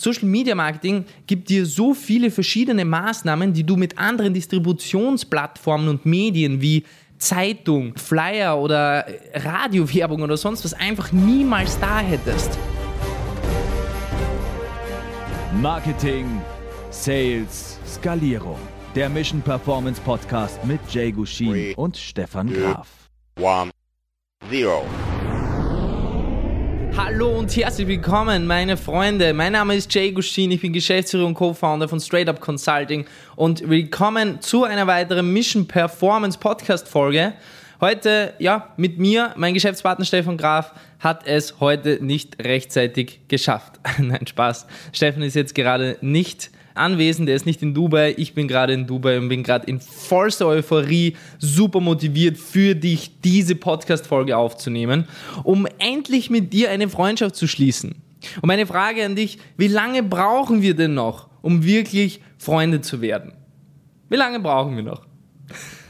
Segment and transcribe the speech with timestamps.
[0.00, 6.06] Social Media Marketing gibt dir so viele verschiedene Maßnahmen, die du mit anderen Distributionsplattformen und
[6.06, 6.84] Medien wie
[7.18, 12.56] Zeitung, Flyer oder Radiowerbung oder sonst was einfach niemals da hättest.
[15.60, 16.26] Marketing,
[16.90, 18.58] Sales, Skalierung.
[18.94, 22.86] Der Mission Performance Podcast mit Jay Gushin und Stefan Graf.
[23.40, 23.70] One,
[24.48, 24.84] zero.
[27.00, 29.32] Hallo und herzlich willkommen, meine Freunde.
[29.32, 33.70] Mein Name ist Jay Gushin, ich bin Geschäftsführer und Co-Founder von Straight Up Consulting und
[33.70, 37.34] willkommen zu einer weiteren Mission Performance Podcast Folge.
[37.80, 43.78] Heute, ja, mit mir, mein Geschäftspartner Stefan Graf hat es heute nicht rechtzeitig geschafft.
[43.98, 44.66] Nein, Spaß.
[44.92, 48.86] Stefan ist jetzt gerade nicht anwesend, er ist nicht in Dubai, ich bin gerade in
[48.86, 55.06] Dubai und bin gerade in vollster Euphorie, super motiviert für dich, diese Podcast-Folge aufzunehmen,
[55.44, 57.96] um endlich mit dir eine Freundschaft zu schließen.
[58.40, 63.00] Und meine Frage an dich, wie lange brauchen wir denn noch, um wirklich Freunde zu
[63.00, 63.32] werden?
[64.08, 65.06] Wie lange brauchen wir noch?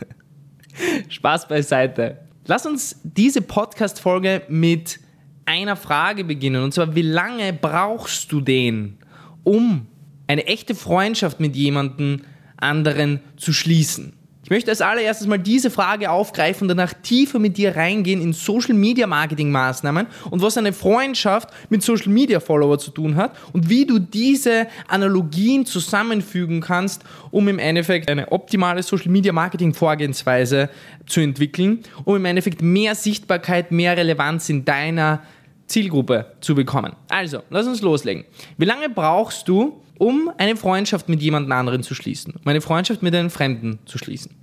[1.08, 2.18] Spaß beiseite.
[2.46, 5.00] Lass uns diese Podcast-Folge mit
[5.44, 6.62] einer Frage beginnen.
[6.62, 8.98] Und zwar, wie lange brauchst du den,
[9.44, 9.86] um
[10.28, 12.22] eine echte Freundschaft mit jemandem
[12.56, 14.12] anderen zu schließen.
[14.48, 18.32] Ich möchte als allererstes mal diese Frage aufgreifen und danach tiefer mit dir reingehen in
[18.32, 23.36] Social Media Marketing Maßnahmen und was eine Freundschaft mit Social Media Follower zu tun hat
[23.52, 29.74] und wie du diese Analogien zusammenfügen kannst, um im Endeffekt eine optimale Social Media Marketing
[29.74, 30.70] Vorgehensweise
[31.04, 35.20] zu entwickeln, um im Endeffekt mehr Sichtbarkeit, mehr Relevanz in deiner
[35.68, 36.94] Zielgruppe zu bekommen.
[37.08, 38.24] Also, lass uns loslegen.
[38.56, 43.02] Wie lange brauchst du, um eine Freundschaft mit jemand anderen zu schließen, um eine Freundschaft
[43.02, 44.34] mit einem Fremden zu schließen?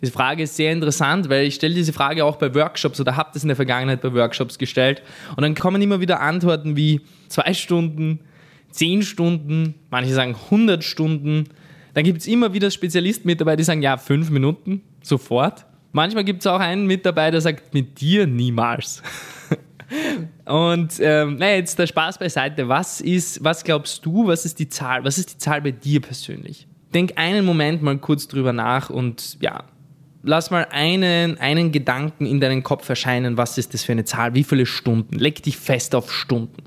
[0.00, 3.30] Diese Frage ist sehr interessant, weil ich stelle diese Frage auch bei Workshops oder habe
[3.32, 5.02] das in der Vergangenheit bei Workshops gestellt
[5.36, 8.20] und dann kommen immer wieder Antworten wie zwei Stunden,
[8.70, 11.44] zehn Stunden, manche sagen 100 Stunden.
[11.94, 15.64] Dann gibt es immer wieder Spezialisten mit dabei, die sagen, ja, fünf Minuten, sofort.
[15.92, 19.00] Manchmal gibt es auch einen mit dabei, der sagt, mit dir niemals.
[20.44, 22.68] Und ähm, naja, jetzt der Spaß beiseite.
[22.68, 25.04] Was ist, was glaubst du, was ist die Zahl?
[25.04, 26.66] Was ist die Zahl bei dir persönlich?
[26.92, 29.64] Denk einen Moment mal kurz drüber nach und ja,
[30.22, 33.36] lass mal einen, einen Gedanken in deinen Kopf erscheinen.
[33.36, 34.34] Was ist das für eine Zahl?
[34.34, 35.18] Wie viele Stunden?
[35.18, 36.62] Leg dich fest auf Stunden.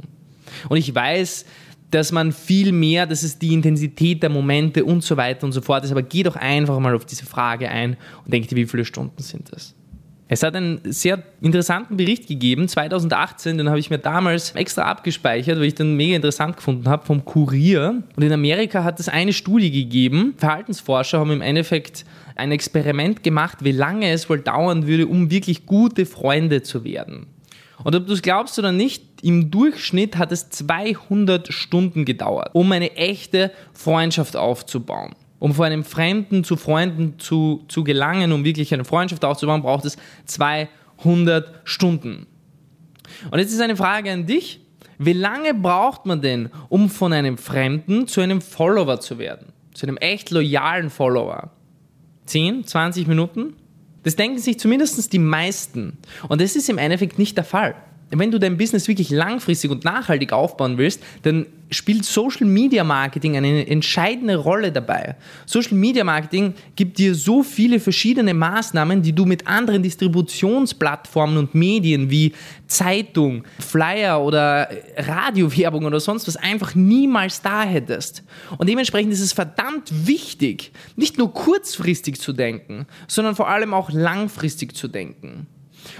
[0.69, 1.45] Und ich weiß,
[1.91, 5.61] dass man viel mehr, das ist die Intensität der Momente und so weiter und so
[5.61, 7.95] fort ist, aber geh doch einfach mal auf diese Frage ein
[8.25, 9.73] und denk dir, wie viele Stunden sind das?
[10.29, 15.57] Es hat einen sehr interessanten Bericht gegeben, 2018, den habe ich mir damals extra abgespeichert,
[15.57, 18.03] weil ich den mega interessant gefunden habe, vom Kurier.
[18.15, 20.33] Und in Amerika hat es eine Studie gegeben.
[20.37, 22.03] Verhaltensforscher haben im Endeffekt
[22.35, 27.27] ein Experiment gemacht, wie lange es wohl dauern würde, um wirklich gute Freunde zu werden.
[27.83, 32.71] Und ob du es glaubst oder nicht, im Durchschnitt hat es 200 Stunden gedauert, um
[32.71, 35.15] eine echte Freundschaft aufzubauen.
[35.39, 39.85] Um von einem Fremden zu Freunden zu, zu gelangen, um wirklich eine Freundschaft aufzubauen, braucht
[39.85, 42.25] es 200 Stunden.
[43.31, 44.61] Und jetzt ist eine Frage an dich.
[44.97, 49.53] Wie lange braucht man denn, um von einem Fremden zu einem Follower zu werden?
[49.73, 51.51] Zu einem echt loyalen Follower?
[52.25, 53.53] 10, 20 Minuten?
[54.03, 55.99] Das denken sich zumindest die meisten.
[56.27, 57.75] Und das ist im Endeffekt nicht der Fall
[58.09, 63.35] wenn du dein Business wirklich langfristig und nachhaltig aufbauen willst, dann spielt Social Media Marketing
[63.35, 65.17] eine entscheidende Rolle dabei.
[65.45, 71.53] Social Media Marketing gibt dir so viele verschiedene Maßnahmen, die du mit anderen Distributionsplattformen und
[71.53, 72.31] Medien wie
[72.67, 78.23] Zeitung, Flyer oder Radiowerbung oder sonst was einfach niemals da hättest.
[78.57, 83.91] Und dementsprechend ist es verdammt wichtig, nicht nur kurzfristig zu denken, sondern vor allem auch
[83.91, 85.47] langfristig zu denken.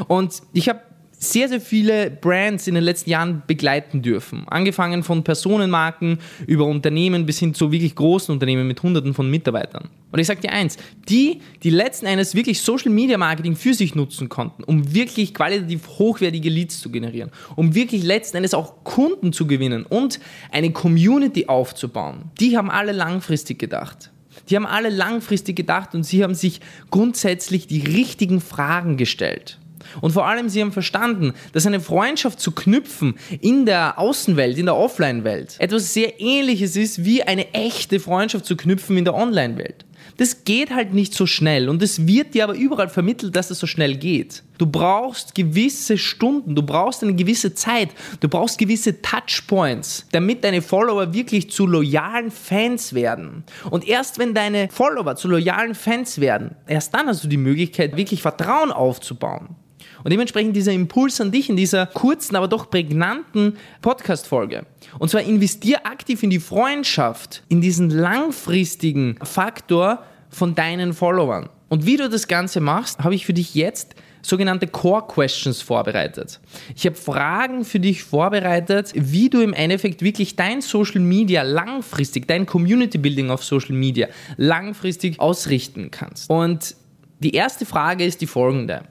[0.08, 0.80] Und ich habe
[1.20, 4.46] sehr, sehr viele Brands in den letzten Jahren begleiten dürfen.
[4.48, 9.90] Angefangen von Personenmarken über Unternehmen bis hin zu wirklich großen Unternehmen mit Hunderten von Mitarbeitern.
[10.12, 10.78] Und ich sage dir eins,
[11.10, 15.88] die, die letzten Endes wirklich Social Media Marketing für sich nutzen konnten, um wirklich qualitativ
[15.88, 20.20] hochwertige Leads zu generieren, um wirklich letzten Endes auch Kunden zu gewinnen und
[20.52, 24.12] eine Community aufzubauen, die haben alle langfristig gedacht.
[24.50, 26.62] Die haben alle langfristig gedacht und sie haben sich
[26.92, 29.58] grundsätzlich die richtigen Fragen gestellt.
[30.02, 34.66] Und vor allem, sie haben verstanden, dass eine Freundschaft zu knüpfen in der Außenwelt, in
[34.66, 39.86] der Offline-Welt, etwas sehr ähnliches ist wie eine echte Freundschaft zu knüpfen in der Online-Welt.
[40.18, 43.60] Das geht halt nicht so schnell und es wird dir aber überall vermittelt, dass es
[43.60, 44.44] so schnell geht.
[44.58, 50.64] Du brauchst gewisse Stunden, du brauchst eine gewisse Zeit, du brauchst gewisse Touchpoints, damit deine
[50.64, 53.44] Follower wirklich zu loyalen Fans werden.
[53.70, 57.96] Und erst wenn deine Follower zu loyalen Fans werden, erst dann hast du die Möglichkeit,
[57.96, 59.56] wirklich Vertrauen aufzubauen.
[60.04, 64.66] Und dementsprechend dieser Impuls an dich in dieser kurzen, aber doch prägnanten Podcast-Folge.
[65.00, 71.50] Und zwar investier aktiv in die Freundschaft, in diesen langfristigen Faktor von deinen Followern.
[71.70, 76.40] Und wie du das Ganze machst, habe ich für dich jetzt sogenannte Core Questions vorbereitet.
[76.76, 82.28] Ich habe Fragen für dich vorbereitet, wie du im Endeffekt wirklich dein Social Media langfristig,
[82.28, 86.30] dein Community Building auf Social Media langfristig ausrichten kannst.
[86.30, 86.76] Und
[87.20, 88.84] die erste Frage ist die folgende.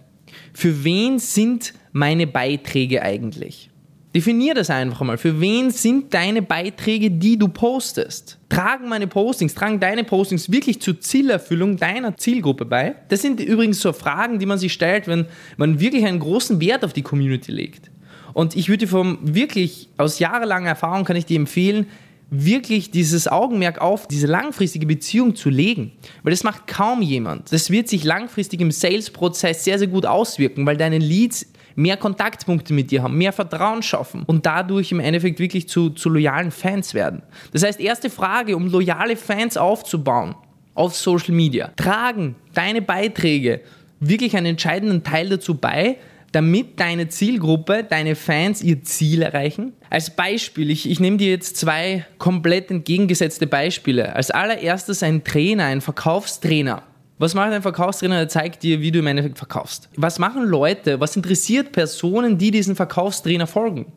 [0.57, 3.69] Für wen sind meine Beiträge eigentlich?
[4.15, 5.19] Definier das einfach mal.
[5.19, 8.39] Für wen sind deine Beiträge, die du postest?
[8.49, 12.95] Tragen meine Postings, tragen deine Postings wirklich zur Zielerfüllung deiner Zielgruppe bei?
[13.11, 15.27] Das sind übrigens so Fragen, die man sich stellt, wenn
[15.59, 17.91] man wirklich einen großen Wert auf die Community legt.
[18.33, 21.87] Und ich würde vom wirklich aus jahrelanger Erfahrung kann ich dir empfehlen,
[22.31, 25.93] wirklich dieses Augenmerk auf diese langfristige Beziehung zu legen.
[26.23, 27.53] Weil das macht kaum jemand.
[27.53, 31.47] Das wird sich langfristig im Sales-Prozess sehr, sehr gut auswirken, weil deine Leads
[31.77, 36.09] mehr Kontaktpunkte mit dir haben, mehr Vertrauen schaffen und dadurch im Endeffekt wirklich zu, zu
[36.09, 37.23] loyalen Fans werden.
[37.53, 40.35] Das heißt, erste Frage, um loyale Fans aufzubauen
[40.75, 41.71] auf Social Media.
[41.77, 43.61] Tragen deine Beiträge
[44.01, 45.99] wirklich einen entscheidenden Teil dazu bei,
[46.33, 49.73] damit deine Zielgruppe, deine Fans ihr Ziel erreichen?
[49.91, 54.15] Als Beispiel, ich, ich nehme dir jetzt zwei komplett entgegengesetzte Beispiele.
[54.15, 56.83] Als allererstes ein Trainer, ein Verkaufstrainer
[57.19, 58.17] was macht ein Verkaufstrainer?
[58.17, 59.89] Er zeigt dir, wie du im Endeffekt verkaufst.
[59.97, 63.93] Was machen Leute, was interessiert Personen, die diesen Verkaufstrainer folgen?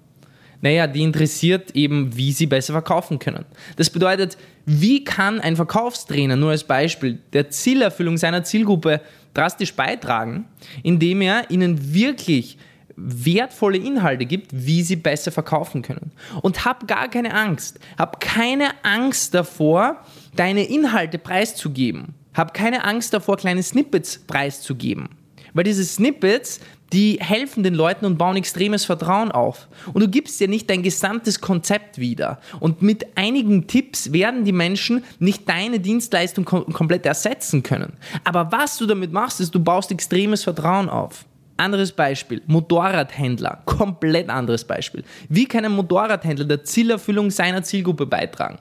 [0.61, 3.45] Naja, die interessiert eben, wie sie besser verkaufen können.
[3.77, 9.01] Das bedeutet, wie kann ein Verkaufstrainer, nur als Beispiel, der Zielerfüllung seiner Zielgruppe
[9.33, 10.45] drastisch beitragen,
[10.83, 12.57] indem er ihnen wirklich
[12.95, 16.11] wertvolle Inhalte gibt, wie sie besser verkaufen können.
[16.41, 17.79] Und hab gar keine Angst.
[17.97, 20.03] Hab keine Angst davor,
[20.35, 22.15] deine Inhalte preiszugeben.
[22.33, 25.09] Hab keine Angst davor, kleine Snippets preiszugeben.
[25.53, 26.59] Weil diese Snippets,
[26.93, 29.67] die helfen den Leuten und bauen extremes Vertrauen auf.
[29.93, 32.39] Und du gibst dir nicht dein gesamtes Konzept wieder.
[32.59, 37.93] Und mit einigen Tipps werden die Menschen nicht deine Dienstleistung kom komplett ersetzen können.
[38.23, 41.25] Aber was du damit machst, ist, du baust extremes Vertrauen auf.
[41.57, 45.03] Anderes Beispiel, Motorradhändler, komplett anderes Beispiel.
[45.27, 48.59] Wie kann ein Motorradhändler der Zielerfüllung seiner Zielgruppe beitragen?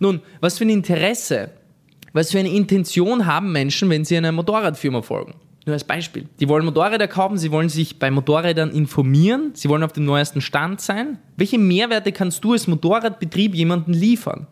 [0.00, 1.50] Nun, was für ein Interesse
[2.12, 5.34] was für eine Intention haben Menschen, wenn sie einer Motorradfirma folgen?
[5.68, 6.24] Nur als Beispiel.
[6.40, 10.40] Die wollen Motorräder kaufen, sie wollen sich bei Motorrädern informieren, sie wollen auf dem neuesten
[10.40, 11.18] Stand sein.
[11.36, 14.46] Welche Mehrwerte kannst du als Motorradbetrieb jemandem liefern?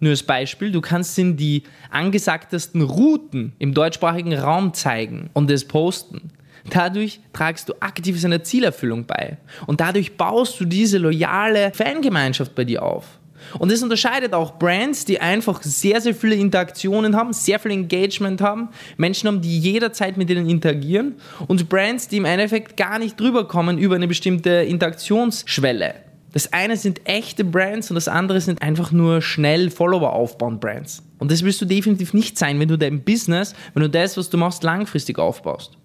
[0.00, 5.68] Nur als Beispiel, du kannst ihnen die angesagtesten Routen im deutschsprachigen Raum zeigen und es
[5.68, 6.30] posten.
[6.70, 9.36] Dadurch tragst du aktiv seiner Zielerfüllung bei.
[9.66, 13.18] Und dadurch baust du diese loyale Fangemeinschaft bei dir auf.
[13.58, 18.40] Und das unterscheidet auch Brands, die einfach sehr, sehr viele Interaktionen haben, sehr viel Engagement
[18.40, 21.14] haben, Menschen haben, die jederzeit mit ihnen interagieren
[21.46, 25.94] und Brands, die im Endeffekt gar nicht drüber kommen über eine bestimmte Interaktionsschwelle.
[26.32, 31.04] Das eine sind echte Brands und das andere sind einfach nur schnell Follower aufbauen Brands.
[31.18, 34.30] Und das willst du definitiv nicht sein, wenn du dein Business, wenn du das, was
[34.30, 35.78] du machst, langfristig aufbaust.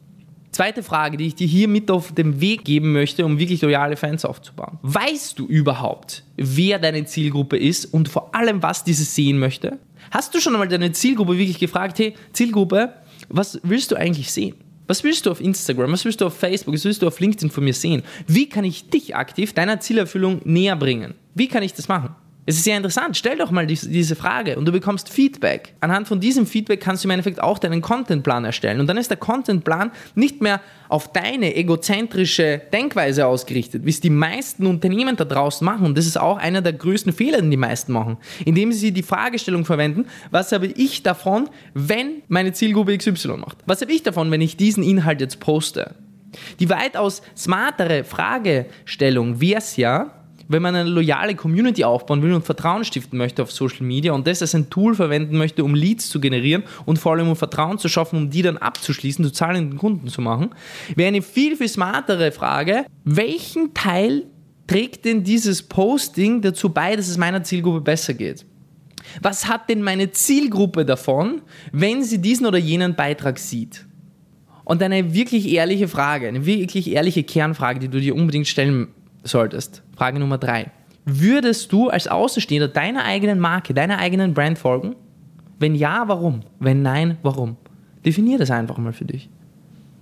[0.51, 3.95] Zweite Frage, die ich dir hier mit auf den Weg geben möchte, um wirklich loyale
[3.95, 4.79] Fans aufzubauen.
[4.81, 9.77] Weißt du überhaupt, wer deine Zielgruppe ist und vor allem, was diese sehen möchte?
[10.11, 12.93] Hast du schon einmal deine Zielgruppe wirklich gefragt, hey, Zielgruppe,
[13.27, 14.55] was willst du eigentlich sehen?
[14.87, 15.91] Was willst du auf Instagram?
[15.91, 16.73] Was willst du auf Facebook?
[16.73, 18.01] Was willst du auf LinkedIn von mir sehen?
[18.25, 21.13] Wie kann ich dich aktiv deiner Zielerfüllung näher bringen?
[21.35, 22.15] Wie kann ich das machen?
[22.49, 23.15] Es ist sehr interessant.
[23.15, 25.75] Stell doch mal diese Frage und du bekommst Feedback.
[25.81, 28.79] Anhand von diesem Feedback kannst du im Endeffekt auch deinen Contentplan erstellen.
[28.79, 34.09] Und dann ist der Contentplan nicht mehr auf deine egozentrische Denkweise ausgerichtet, wie es die
[34.09, 35.85] meisten Unternehmen da draußen machen.
[35.85, 39.03] Und das ist auch einer der größten Fehler, den die meisten machen, indem sie die
[39.03, 43.59] Fragestellung verwenden, was habe ich davon, wenn meine Zielgruppe XY macht?
[43.67, 45.93] Was habe ich davon, wenn ich diesen Inhalt jetzt poste?
[46.59, 50.18] Die weitaus smartere Fragestellung wäre es ja,
[50.49, 54.27] wenn man eine loyale Community aufbauen will und Vertrauen stiften möchte auf Social Media und
[54.27, 57.77] das als ein Tool verwenden möchte, um Leads zu generieren und vor allem um Vertrauen
[57.77, 60.49] zu schaffen, um die dann abzuschließen, zu zahlenden Kunden zu machen,
[60.95, 64.25] wäre eine viel, viel smartere Frage, welchen Teil
[64.67, 68.45] trägt denn dieses Posting dazu bei, dass es meiner Zielgruppe besser geht?
[69.21, 71.41] Was hat denn meine Zielgruppe davon,
[71.71, 73.85] wenn sie diesen oder jenen Beitrag sieht?
[74.63, 78.89] Und eine wirklich ehrliche Frage, eine wirklich ehrliche Kernfrage, die du dir unbedingt stellen
[79.23, 79.83] solltest.
[79.95, 80.71] Frage Nummer drei.
[81.05, 84.95] Würdest du als Außenstehender deiner eigenen Marke, deiner eigenen Brand folgen?
[85.57, 86.41] Wenn ja, warum?
[86.59, 87.57] Wenn nein, warum?
[88.05, 89.29] Definier das einfach mal für dich.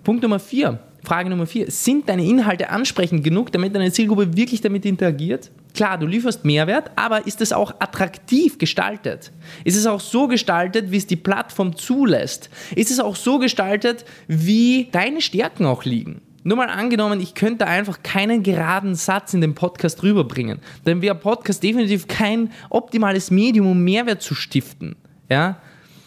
[0.03, 0.79] Punkt Nummer vier.
[1.03, 1.71] Frage Nummer vier.
[1.71, 5.51] Sind deine Inhalte ansprechend genug, damit deine Zielgruppe wirklich damit interagiert?
[5.74, 9.31] Klar, du lieferst Mehrwert, aber ist es auch attraktiv gestaltet?
[9.63, 12.50] Ist es auch so gestaltet, wie es die Plattform zulässt?
[12.75, 16.21] Ist es auch so gestaltet, wie deine Stärken auch liegen?
[16.47, 20.59] Nur mal angenommen, ich könnte einfach keinen geraden Satz in den Podcast rüberbringen.
[20.85, 24.95] Dann wäre Podcast definitiv kein optimales Medium, um Mehrwert zu stiften.
[25.29, 25.59] Ja?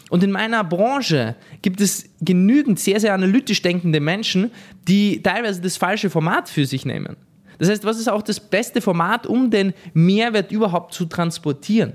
[0.09, 4.49] Und in meiner Branche gibt es genügend sehr, sehr analytisch denkende Menschen,
[4.87, 7.17] die teilweise das falsche Format für sich nehmen.
[7.59, 11.93] Das heißt, was ist auch das beste Format, um den Mehrwert überhaupt zu transportieren?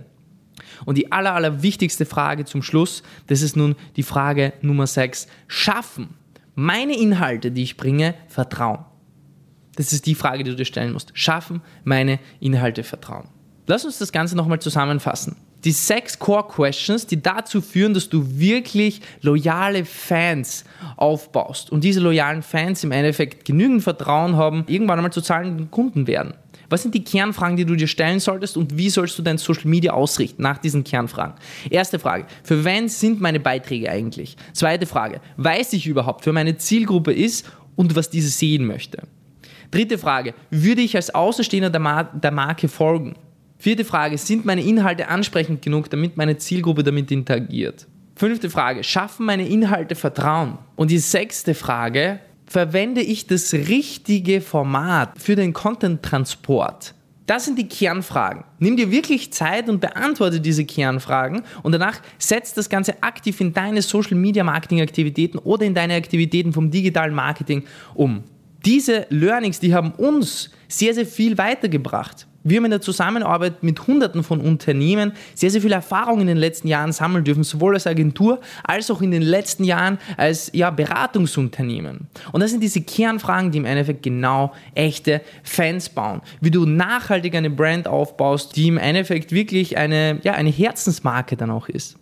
[0.84, 5.26] Und die aller, aller wichtigste Frage zum Schluss, das ist nun die Frage Nummer 6.
[5.48, 6.10] Schaffen
[6.56, 8.84] meine Inhalte, die ich bringe, Vertrauen?
[9.76, 11.12] Das ist die Frage, die du dir stellen musst.
[11.14, 13.28] Schaffen meine Inhalte Vertrauen?
[13.66, 15.36] Lass uns das Ganze nochmal zusammenfassen.
[15.64, 20.64] Die sechs Core Questions, die dazu führen, dass du wirklich loyale Fans
[20.96, 26.06] aufbaust und diese loyalen Fans im Endeffekt genügend Vertrauen haben, irgendwann einmal zu zahlenden Kunden
[26.06, 26.34] werden.
[26.68, 29.68] Was sind die Kernfragen, die du dir stellen solltest und wie sollst du dein Social
[29.68, 31.34] Media ausrichten nach diesen Kernfragen?
[31.70, 34.36] Erste Frage, für wen sind meine Beiträge eigentlich?
[34.52, 39.02] Zweite Frage, weiß ich überhaupt, für meine Zielgruppe ist und was diese sehen möchte?
[39.70, 43.14] Dritte Frage, würde ich als Außenstehender der, Mar der Marke folgen?
[43.58, 47.86] Vierte Frage, sind meine Inhalte ansprechend genug, damit meine Zielgruppe damit interagiert?
[48.14, 50.58] Fünfte Frage, schaffen meine Inhalte Vertrauen?
[50.76, 52.20] Und die sechste Frage,
[52.56, 56.94] verwende ich das richtige Format für den Content-Transport?
[57.26, 58.44] Das sind die Kernfragen.
[58.60, 63.52] Nimm dir wirklich Zeit und beantworte diese Kernfragen und danach setz das Ganze aktiv in
[63.52, 68.24] deine Social Media Marketing Aktivitäten oder in deine Aktivitäten vom digitalen Marketing um.
[68.64, 73.88] Diese Learnings, die haben uns sehr, sehr viel weitergebracht wir haben in der Zusammenarbeit mit
[73.88, 77.88] Hunderten von Unternehmen sehr, sehr viel Erfahrung in den letzten Jahren sammeln dürfen, sowohl als
[77.88, 82.06] Agentur als auch in den letzten Jahren als ja, Beratungsunternehmen.
[82.30, 86.22] Und das sind diese Kernfragen, die im Endeffekt genau echte Fans bauen.
[86.40, 91.50] Wie du nachhaltig eine Brand aufbaust, die im Endeffekt wirklich eine, ja, eine Herzensmarke dann
[91.50, 91.96] auch ist.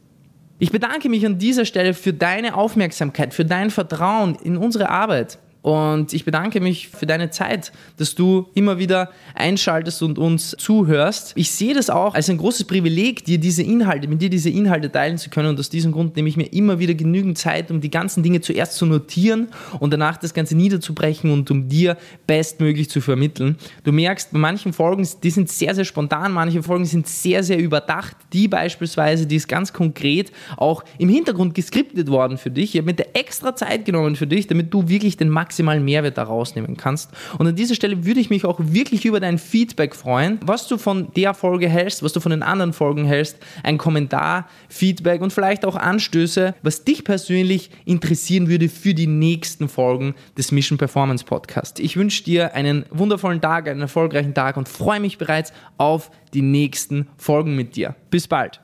[0.58, 5.38] Ich bedanke mich an dieser Stelle für deine Aufmerksamkeit, für dein Vertrauen in unsere Arbeit.
[5.64, 11.32] Und ich bedanke mich für deine Zeit, dass du immer wieder einschaltest und uns zuhörst.
[11.36, 14.92] Ich sehe das auch als ein großes Privileg, dir diese Inhalte, mit dir diese Inhalte
[14.92, 15.48] teilen zu können.
[15.48, 18.42] Und aus diesem Grund nehme ich mir immer wieder genügend Zeit, um die ganzen Dinge
[18.42, 19.48] zuerst zu notieren
[19.80, 23.56] und danach das Ganze niederzubrechen und um dir bestmöglich zu vermitteln.
[23.84, 27.58] Du merkst, bei manchen Folgen, die sind sehr, sehr spontan, manche Folgen sind sehr, sehr
[27.58, 28.18] überdacht.
[28.34, 32.74] Die beispielsweise, die ist ganz konkret auch im Hintergrund geskriptet worden für dich.
[32.74, 36.18] Ich habe mir extra Zeit genommen für dich, damit du wirklich den Max maximalen Mehrwert
[36.18, 37.10] daraus nehmen kannst.
[37.38, 40.78] Und an dieser Stelle würde ich mich auch wirklich über dein Feedback freuen, was du
[40.78, 45.32] von der Folge hältst, was du von den anderen Folgen hältst, ein Kommentar, Feedback und
[45.32, 51.24] vielleicht auch Anstöße, was dich persönlich interessieren würde für die nächsten Folgen des Mission Performance
[51.24, 51.78] Podcast.
[51.78, 56.42] Ich wünsche dir einen wundervollen Tag, einen erfolgreichen Tag und freue mich bereits auf die
[56.42, 57.94] nächsten Folgen mit dir.
[58.10, 58.63] Bis bald.